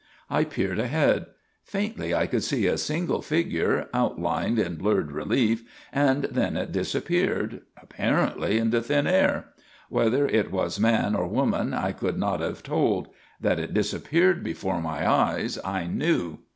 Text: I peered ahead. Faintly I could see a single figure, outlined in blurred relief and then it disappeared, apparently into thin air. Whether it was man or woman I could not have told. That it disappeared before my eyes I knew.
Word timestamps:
I 0.31 0.45
peered 0.45 0.79
ahead. 0.79 1.27
Faintly 1.63 2.11
I 2.15 2.25
could 2.25 2.41
see 2.41 2.65
a 2.65 2.75
single 2.79 3.21
figure, 3.21 3.87
outlined 3.93 4.57
in 4.57 4.77
blurred 4.77 5.11
relief 5.11 5.63
and 5.93 6.23
then 6.23 6.57
it 6.57 6.71
disappeared, 6.71 7.61
apparently 7.79 8.57
into 8.57 8.81
thin 8.81 9.05
air. 9.05 9.49
Whether 9.89 10.25
it 10.27 10.51
was 10.51 10.79
man 10.79 11.13
or 11.13 11.27
woman 11.27 11.75
I 11.75 11.91
could 11.91 12.17
not 12.17 12.39
have 12.39 12.63
told. 12.63 13.09
That 13.39 13.59
it 13.59 13.75
disappeared 13.75 14.43
before 14.43 14.81
my 14.81 15.07
eyes 15.07 15.59
I 15.63 15.85
knew. 15.85 16.39